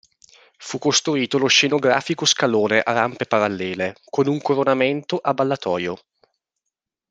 [0.57, 5.95] Fu costruito lo scenografico scalone a rampe parallele con un coronamento a ballatoio.